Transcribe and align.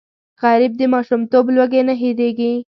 غریب 0.41 0.73
د 0.77 0.81
ماشومتوب 0.93 1.45
لوږې 1.55 1.81
نه 1.87 1.93
هېرېږي 2.01 2.53